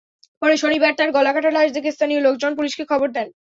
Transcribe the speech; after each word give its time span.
পরে 0.41 0.55
শনিবার 0.57 0.91
তাঁর 0.97 1.09
গলাকাটা 1.11 1.49
লাশ 1.51 1.67
দেখে 1.73 1.91
স্থানীয় 1.91 2.21
লোকজন 2.23 2.51
পুলিশে 2.57 2.83
খবর 2.91 3.07
দেন। 3.11 3.27